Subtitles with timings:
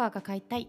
[0.00, 0.66] カーが買いたい。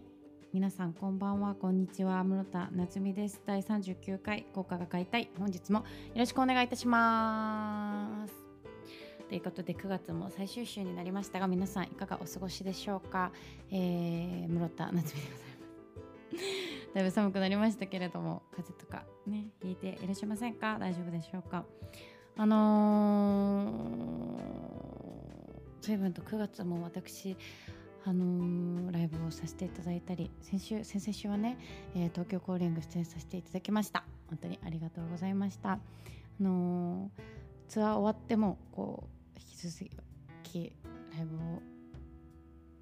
[0.52, 1.54] 皆さんこんばんは。
[1.54, 2.22] こんにちは。
[2.22, 3.40] 室田夏美です。
[3.46, 5.30] 第39回効果が買いたい。
[5.38, 5.84] 本日もよ
[6.16, 8.34] ろしくお願いいたします。
[9.30, 13.32] ということで9月も最終週になりましたが皆さんいかがお過ごしでしょうか、
[13.70, 16.94] えー、室田夏美でございます。
[16.94, 20.76] だいぶ寒くなりましたけれども風邪とかねひいていらっしゃいませんか？
[20.78, 21.64] 大丈夫でしょうか？
[22.36, 27.34] あのー、随分と9月も私
[28.04, 31.56] あのー、ライブをさせていただいたり先週先々週はね、
[31.94, 34.04] えー、東京コーリング出演させていただきました。
[34.28, 35.72] 本当にありがとうございました。
[35.72, 35.80] あ
[36.40, 39.90] のー、ツアー終わってもこう引き続
[40.42, 40.72] き
[41.16, 41.62] ライブを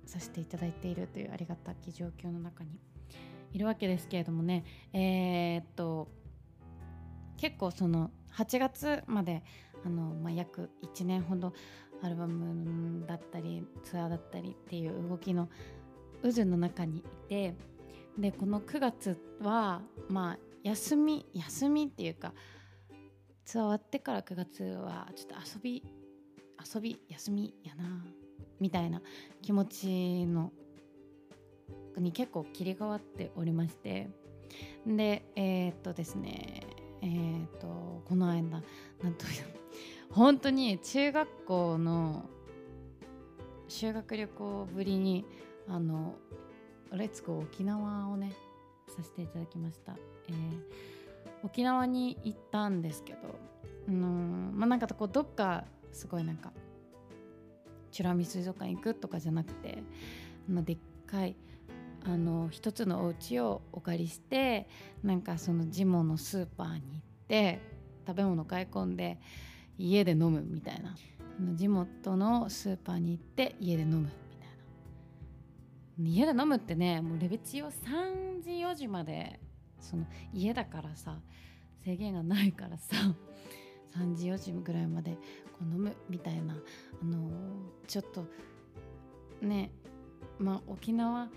[0.07, 2.71] させていただいているというありがたき状況の中に
[3.53, 4.65] いるわけですけれどもね。
[4.93, 6.09] えー、っと
[7.37, 9.43] 結構その8月まで
[9.85, 11.53] あの、まあ、約1年ほど
[12.03, 15.49] アルバムだったりツアーだったりっていう動きの
[16.23, 17.55] 渦の中にいて
[18.19, 22.33] でこの9月はまあ休み休みっていうか
[23.45, 25.83] ツアー終わってから9月はちょっと遊び
[26.75, 28.05] 遊び休みやな
[28.61, 29.01] みたいな
[29.43, 30.53] 気持ちの
[31.97, 34.09] に結構切り替わっておりまして
[34.87, 36.67] でえー、っとですね
[37.03, 38.63] えー、っとこの間
[39.03, 39.25] なんと
[40.13, 42.25] 本当に中学校の
[43.69, 45.25] 修学旅行ぶりに
[45.69, 46.15] あの
[46.93, 48.33] レッツゴー沖縄をね
[48.89, 49.95] させていただきました、
[50.29, 50.37] えー、
[51.45, 53.19] 沖縄に行ったんですけど
[53.89, 56.53] うんまあなんかこうどっかすごいなんか
[57.97, 59.83] 美ら海水族館行くとかじゃなくて
[60.49, 61.37] あのでっかい
[62.05, 64.69] あの一つのお家をお借りして
[65.05, 66.81] なんかそのジモのスーパーに行っ
[67.29, 67.61] て
[68.07, 69.21] 食べ物買い込んで
[69.81, 70.95] 家で飲むみたいな。
[71.55, 74.49] 地元のスーパーに行って家で飲むみたい
[76.05, 76.11] な。
[76.11, 79.41] 家で飲むってねもうレベチを3時4時まで
[79.81, 81.19] その家だからさ
[81.83, 82.95] 制限がないからさ
[83.97, 85.19] 3時4時ぐらいまでこ
[85.63, 86.55] う飲むみたいな、
[87.03, 87.31] あの、
[87.89, 88.27] ちょっと
[89.41, 89.73] ね
[90.39, 91.31] まあ沖縄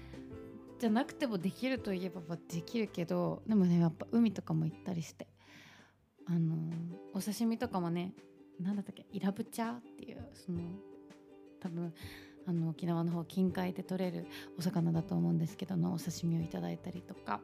[0.79, 5.27] じゃなくてもできるといえばできるけどでもねやっぱ海とかも行ったりして。
[6.25, 6.55] あの、
[7.13, 8.13] お刺身とかもね
[8.59, 9.05] 何だったっけ？
[9.11, 10.59] イラブチャーっていうその
[11.59, 11.93] 多分
[12.45, 14.27] あの沖縄の方近海で取れる
[14.57, 17.39] お魚だと思うんですけどのお刺身をいただいたりとか、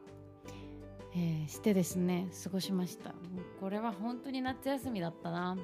[1.14, 3.14] えー、してですね過ごしました。
[3.60, 5.56] これは本当に夏休みだったな。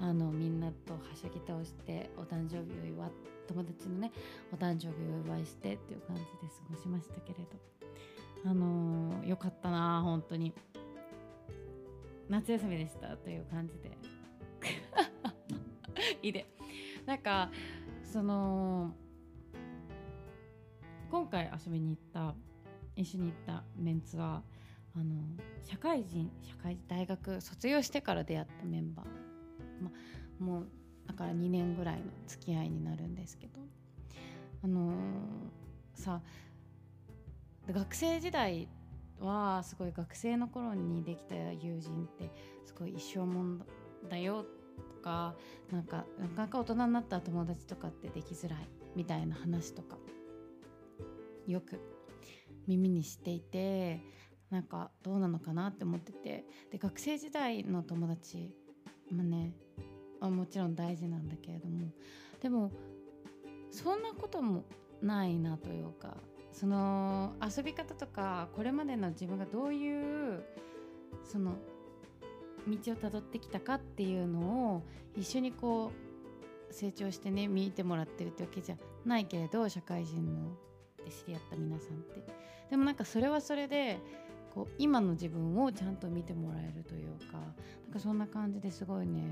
[0.00, 3.10] あのみんなとはしゃぎ倒してお誕生日を祝っ
[3.48, 4.12] 友達のね
[4.52, 7.46] お誕生日をお祝いしてっていう感じで過ごしましたけれど。
[8.44, 10.54] あのー、よかったな本当に。
[12.28, 13.98] 夏休みでしたという感じで。
[16.22, 16.46] いで。
[17.06, 17.50] なんか
[18.02, 18.94] その
[21.10, 22.34] 今回遊びに行った
[22.96, 24.42] 一緒に行ったメンツは
[24.94, 25.22] あの
[25.62, 29.90] 社会人社会大学卒業してから出会ったメンバー、ま、
[30.38, 30.68] もう
[31.06, 33.58] だから2年ぐらいの付き合いになるんですけど。
[34.60, 34.94] あのー、
[35.94, 36.20] さ
[37.70, 38.68] 学生時代
[39.20, 42.32] はすごい学生の頃にできた友人って
[42.64, 43.62] すごい一生もん
[44.08, 44.57] だよと
[45.08, 45.34] か
[45.72, 49.96] なんかなかなか大人になった友達とかってできづらいみたいな話とか
[51.46, 51.80] よく
[52.66, 54.00] 耳にしていて
[54.50, 58.54] なんかどうなのかなって思っててで学生時代の友達
[59.10, 59.54] もね
[60.20, 61.90] あもちろん大事なんだけれども
[62.42, 62.70] でも
[63.70, 64.64] そんなことも
[65.00, 66.16] ないなというか
[66.52, 70.44] その遊び方とかこれまでの自分がどういう
[71.24, 71.54] その
[72.68, 74.82] 道をたどってきたかっていうのを
[75.16, 75.92] 一緒にこ
[76.70, 80.50] う成長してね見てもらってるってわけじゃないけれど社会人の
[81.04, 82.22] で知り合った皆さんって。
[82.70, 83.98] でもなんかそれはそれで
[84.54, 89.22] こう今の自分をちゃんと見てもらえるというかなんかそんな感じですごいね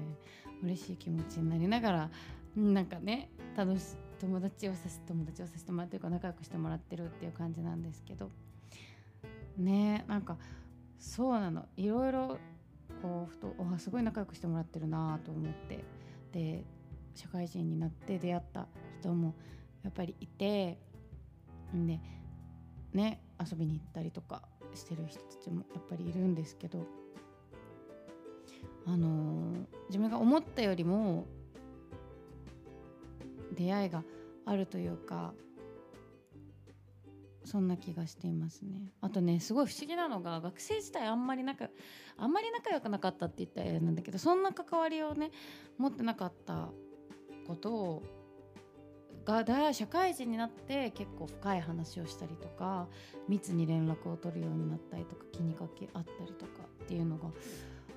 [0.62, 2.10] 嬉しい気持ちになりながら
[2.56, 8.30] なんかね楽し友達をさせ友達をさせてもらってるか仲良くしてもらってるっていう感じなんですけど。
[9.58, 10.36] ねなんか
[10.98, 11.66] そうなの。
[11.76, 12.38] いろいろ
[13.02, 15.84] こうふとあすごい仲良くしてもらってるなと思って
[16.32, 16.64] で
[17.14, 18.66] 社会人になって出会った
[19.00, 19.34] 人も
[19.82, 20.78] やっぱりいて
[21.72, 22.00] で
[22.92, 24.42] ね遊びに行ったりとか
[24.74, 26.86] してる人たちもやっぱりいるんですけど
[28.86, 31.26] あのー、自分が思ったよりも
[33.52, 34.04] 出会いが
[34.44, 35.32] あるというか
[37.46, 38.92] そんな気がしていますね。
[39.00, 41.68] あとねすごい不思議なのが学生時代あんまり仲
[42.18, 45.30] あんまり仲良くなかったって言ったらなんだけどそんな関わりをね
[45.78, 46.68] 持ってなかった
[47.46, 48.02] ことを
[49.24, 52.88] がだ社会人になって結構深い話をしたりとか
[53.28, 57.28] 密に連絡を取るようになったりとか気にかけ合ったりとかっていうのが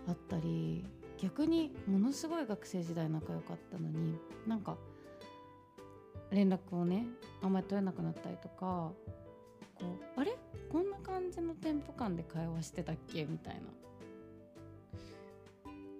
[0.08, 0.84] あったり
[1.20, 4.18] 逆にものすごい学生時代仲良かったのに
[4.48, 4.78] なんか
[6.32, 7.06] 連絡をね
[7.44, 8.92] あんまり取れなくなったりとか
[9.80, 9.86] こ
[10.18, 10.38] うあれ？
[10.72, 13.26] こんな感じのテンポ感で会話してたっけ？
[13.26, 13.62] みたいな。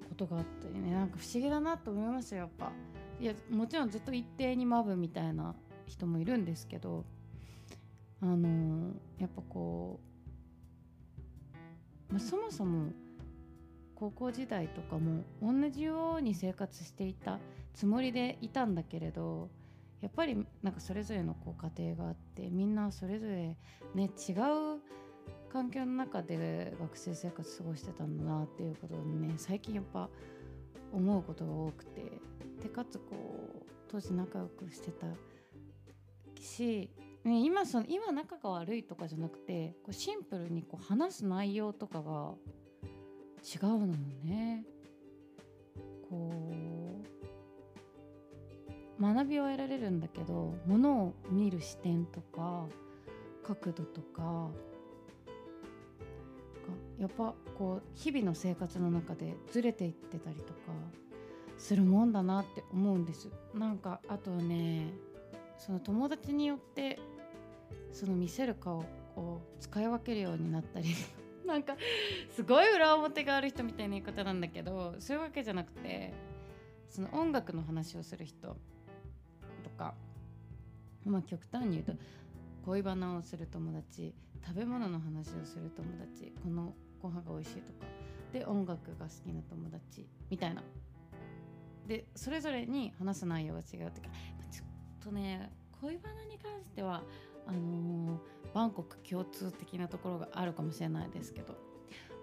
[0.10, 0.92] ことがあったりね。
[0.92, 2.72] なんか不思議だなと思いましたやっぱ。
[3.20, 5.54] いやもちろんずっと一定にマブみたいな
[5.86, 7.04] 人もいるんですけど
[8.22, 10.00] あのー、やっぱこ
[12.10, 12.94] う、まあ、そもそも
[13.96, 17.40] 高校時代とかも同じように生活していた
[17.74, 19.50] つもりでいたんだけれど
[20.02, 23.58] やっぱりなんかそれぞれのこう家庭があってみんなそれぞれ
[23.96, 24.80] ね違う
[25.52, 30.10] 環境の中で学生生活過ごしてたんだなっていうことをね最近やっぱ
[30.94, 32.22] 思うことが多くて
[32.62, 33.12] でかつこ
[33.62, 35.08] う当時仲良くしてた
[36.42, 36.90] し、
[37.24, 42.34] ね、今その今仲が悪いとかじゃなくてこうシンプルにこう話す内容とかが
[43.44, 43.94] 違うのよ
[44.24, 44.66] ね。
[46.10, 46.79] こう
[49.02, 52.66] 学びを得られるんだけどものを見る視点とか
[53.44, 54.50] 角度とか
[57.00, 60.60] やっぱこう日々の生活の中でずれていってたりとか
[61.58, 63.30] するもんだなって思うんです。
[63.54, 64.88] なんかあとはね
[65.58, 67.00] その友達によって
[67.92, 68.84] その見せる顔
[69.16, 70.90] を使い分けるようになったり
[71.46, 71.76] なんか
[72.32, 76.14] すごい裏表がある人みたいな言い方なんだけどそういうわけじゃなくて
[76.90, 78.58] その音楽の話をする人。
[79.80, 79.94] か。
[81.06, 81.94] まあ極端に言うと
[82.66, 84.14] 恋バナをする友達
[84.46, 87.88] 食べ物の話をする友達このご飯が美味しいとか。
[88.34, 90.62] で音楽が好きな友達みたいな。
[91.88, 94.10] でそれぞれに話す内容が違うってか
[94.52, 95.52] ちょっとね
[95.82, 97.02] 恋バナに関しては
[97.48, 101.56] あのー、バンコク共通的なところがあるかもしれないですけど。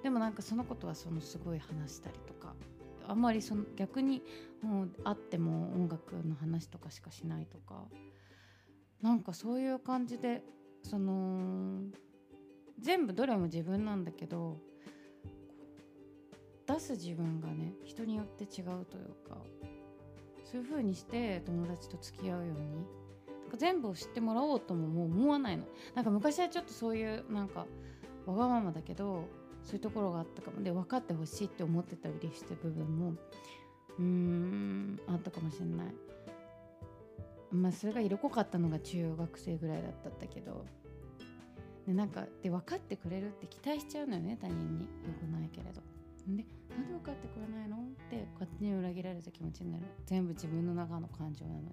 [0.03, 2.36] でもなんかそのことはそのすごい話したりとか。
[3.09, 4.23] あんまりその逆に
[4.63, 7.85] もう会っても音楽の話とかしかしないとか
[9.03, 10.43] なんかそういう感じで
[10.83, 11.81] その
[12.79, 14.59] 全部どれも自分なんだけど
[16.67, 19.37] 出す自分がね人によって違うというか
[20.45, 23.07] そういう風にして友達と付き合うように
[23.51, 25.65] か全部を知ってもらおうとももう思わないの。
[25.95, 27.67] なんか昔はちょっとそういうなんか
[28.27, 29.25] わがままだけど
[29.67, 30.63] そういうところがあったかも。
[30.63, 33.15] で分かってほしいって思ってたりして部分も
[33.99, 35.87] うーんあったかもしれない。
[37.51, 40.65] まあそれが色濃かったのが中学生ぐらいだったんだけど。
[41.87, 44.85] でなんかで分かってくれるって期待しちゃうのよね他人に。
[44.85, 44.87] よ
[45.21, 45.83] くないけれど。
[46.27, 47.77] でなんで分かってくれないの？
[47.77, 47.81] っ
[48.11, 49.85] て勝手に裏切られた気持ちになる。
[50.05, 51.67] 全部自分の中の感情なのに。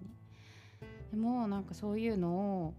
[1.11, 2.73] でもなんかそういうのを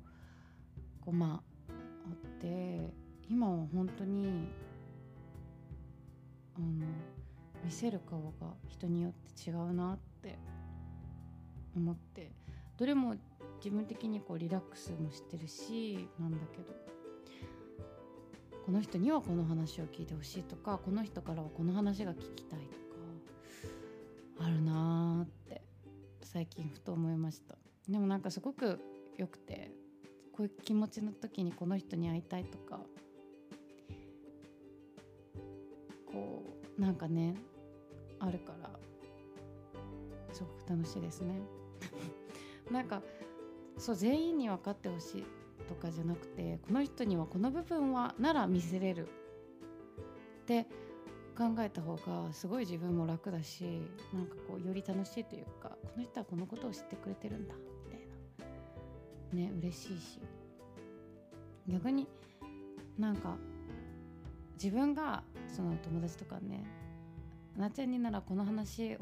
[1.01, 2.93] こうまああって
[3.29, 4.49] 今は本当に
[6.65, 6.87] の
[7.65, 10.39] 見せる顔が人によって違うなって
[11.77, 12.31] 思って
[12.77, 13.15] どれも
[13.57, 16.65] 自分的にこうリラックスもしてるしなんだけど
[18.65, 22.67] この人にはこの話を聞いてほしいとかこの人からはこの話が聞きたいと
[24.39, 25.63] かあるなーって
[26.23, 27.57] 最近ふと思いました。
[27.89, 28.81] でもなんかすごく
[29.19, 29.71] よくて
[30.33, 32.81] こういう気持ちの時にこの人に会いたいとか
[36.79, 37.37] なんかね
[38.19, 38.71] あるから
[40.33, 41.41] すごく楽しいですね。
[42.71, 43.03] なんか
[43.79, 45.25] そう全員に分かってほしい
[45.69, 49.09] とかじゃなくてこの人にはこの部分はなら見せれる。
[50.43, 50.67] って
[51.37, 53.81] 考えた方がすごい自分も楽だし
[54.13, 58.01] なんかこうより楽しいというかこの人はこのことを知ってくれてるんだみたい
[59.33, 59.49] な。
[59.49, 60.21] ね嬉しいし。
[61.67, 62.07] 逆に
[62.99, 63.37] なんか
[64.55, 66.65] 自分がその友達とかね
[67.57, 68.99] なちゃんにならこの話を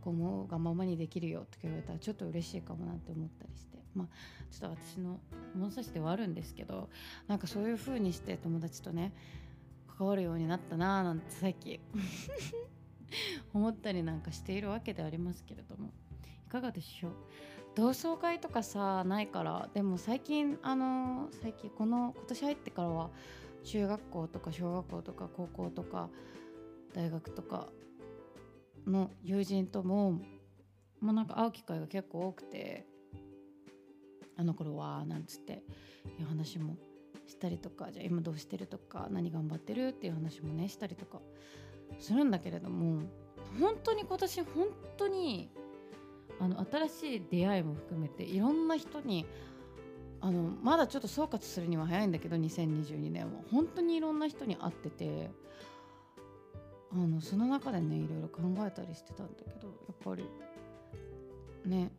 [0.00, 4.06] こう思うがままにできるよって言われたらちょっと嬉しいかもなって思ったりしてまあ
[4.50, 5.20] ちょっと私の
[5.54, 6.88] 物差しではあるんですけど
[7.28, 9.12] なんかそういう風にして友達とね
[9.98, 11.80] 関わるようになったなーなんて最近
[13.52, 15.90] 思ったりなんかしているわけでありますけれども
[16.46, 17.12] いかがでしょう？
[17.74, 23.10] 同窓会とかさないからでも最近あの、最近この今年入ってからは
[23.64, 26.08] 中学校とか小学校とか高校とか
[26.94, 27.68] 大学とか
[28.86, 30.20] の友人とも、
[31.00, 32.86] まあ、なんか会う機会が結構多くて
[34.36, 35.62] あの頃はなんつって
[36.18, 36.76] いう話も
[37.26, 41.20] したりとかじゃあ今どうしてるとか何頑張ってるっていう話もねしたりとか
[41.98, 43.02] するんだけれども
[43.60, 45.50] 本当に今年本当に
[46.40, 49.26] あの新しい出会いも含めていろんな人に
[50.22, 53.40] あのまだちょっと総括するには早いんだけど2022年は。
[53.50, 55.30] 本当にいろんな人に会ってて
[56.92, 60.24] あのその中でねいろいろ考えたりしてたんだけどやっぱり
[61.64, 61.90] ね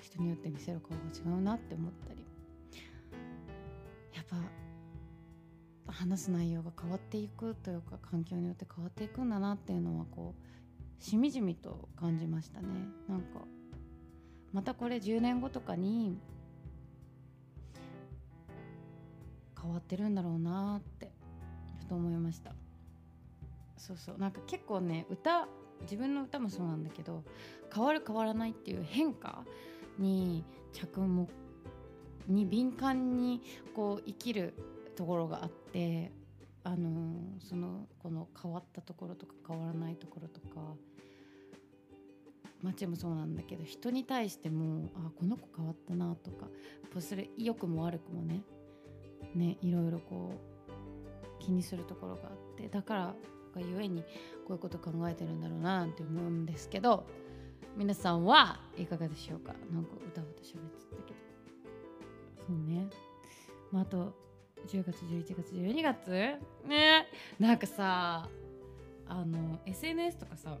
[0.00, 2.24] 人によって見せる顔が違うなって思ったり。
[4.14, 4.24] やっ
[5.86, 12.68] ぱ話す内容が変わっていくというか環境によって変わっていくんだなっていうのはこうしみじみと感じましたね。
[13.08, 13.40] なんか
[14.54, 16.16] またこれ10年後とかに
[19.60, 21.10] 変わってるんだろうなって
[21.80, 22.52] ふと思いました。
[23.76, 24.18] そうそう。
[24.18, 25.48] なんか結構ね歌
[25.82, 27.24] 自分の歌もそうなんだけど
[27.74, 29.44] 変わる変わらないっていう変化
[29.98, 31.28] に着目
[32.28, 33.42] に敏感に
[33.74, 34.54] こう生きる
[34.94, 36.12] ところがあって
[36.62, 40.60] あのー、そのこの変わったところとか変わらないところとか
[42.64, 46.48] 街もそうなんだけど人に対してもあこの子変わったなとか
[47.00, 48.42] それ良くも悪くもね
[49.34, 50.32] ねいろいろこ
[51.40, 53.14] う気にするところがあってだから
[53.54, 54.06] がゆえにこ
[54.50, 57.06] ういうこと考えてるんだろうななんて思うんですけど
[57.76, 59.52] 皆さんはいかがでしょうか？
[59.72, 61.18] なんか歌うと喋ってたけど。
[62.46, 62.88] そうね、
[63.72, 64.14] まあ、あと
[64.68, 66.10] 10月11月12月
[66.68, 67.08] ね。
[67.40, 68.28] なんかさ
[69.08, 70.56] あの SNS とかさ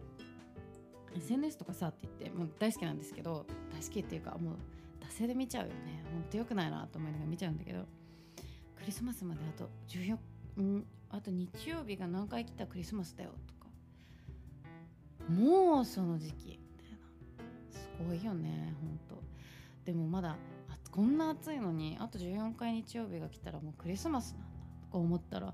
[1.16, 4.54] SNS とかさって言ってもう大好きなんですけど大好きっていうかもう
[5.04, 6.04] 惰性で見ちゃうよね。
[6.12, 7.86] ほんとよくないなと思いながら見ちゃうんだけど
[8.76, 13.70] クリスマスまであと14んあと日曜日が何回来たクリスマスだよとか。
[15.32, 16.48] もうその時期。
[16.48, 17.80] みたいな。
[17.80, 19.22] すごいよねほんと。
[19.84, 20.36] でもまだ
[20.90, 24.46] こんな暑いのにあと14回日曜日が来たらもうクリスマスなんだ
[24.86, 25.52] とか思ったら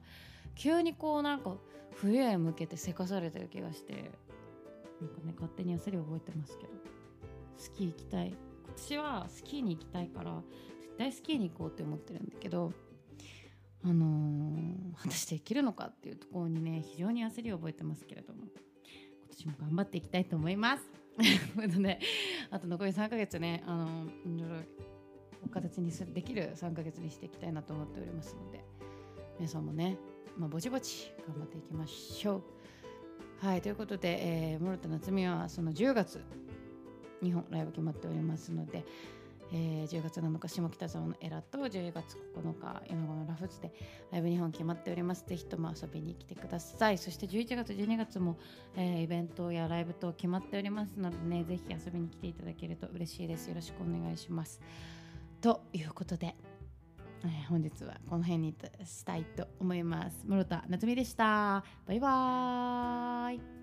[0.55, 1.55] 急にこうなんか
[1.95, 4.11] 冬へ向けてせかされてる気がして。
[5.01, 7.01] なんかね勝手に焦り覚えてますけど。
[7.61, 8.29] スキー行きたい。
[8.29, 10.43] 今年はスキーに行きたいから
[10.81, 12.73] 絶対スキーに行こうって思ってるんだけど
[13.85, 18.41] あのー、果たして行けるのかっていうところにね非常に焦りを覚えてますけれども。
[18.45, 20.91] 今年も頑張っていきたいと思います。
[21.79, 22.01] ね、
[22.51, 24.57] あと残り3ヶ月ねあのいろいろ
[25.45, 28.65] お形にするできる3ヶ月にしていきたいなと思っておりますので
[29.39, 29.99] 皆さんもね、
[30.39, 32.60] まあ、ぼちぼち頑張っていきましょう。
[33.43, 36.21] はいということで、えー、諸田夏美はその10月
[37.23, 38.85] 2本ライブ決まっておりますので、
[39.51, 43.73] えー、10月7日下北沢のエラと10月9日米子のラフズで
[44.13, 45.25] ライブ2本決まっております。
[45.27, 46.99] ぜひとも遊びに来てください。
[46.99, 48.37] そして11月12月も、
[48.77, 53.49] えー、イベントやライブ等決まっておりますのでねぜひ遊びに来ていただけると嬉しいです。
[53.49, 54.61] よろしくお願いします。
[55.41, 56.37] ということで、
[57.49, 60.25] 本日はこの辺にしたいと思います。
[60.25, 61.65] 室田夏美でした。
[61.87, 63.60] バイバーイ。